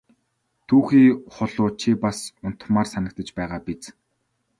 [0.67, 3.81] Түүхий хулуу чи бас унтмаар санагдаж байгаа биз!